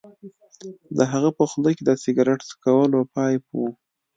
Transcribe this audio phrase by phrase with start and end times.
[0.97, 3.59] د هغه په خوله کې د سګرټ څکولو پایپ و